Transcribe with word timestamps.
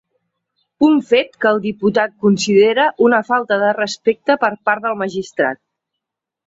Un 0.87 0.95
fet 1.09 1.37
que 1.45 1.49
el 1.49 1.61
diputat 1.67 2.17
considera 2.27 2.89
una 3.09 3.23
‘falta 3.31 3.61
de 3.67 3.71
respecte’ 3.83 4.41
per 4.47 4.53
part 4.71 4.89
del 4.89 5.01
magistrat. 5.07 5.67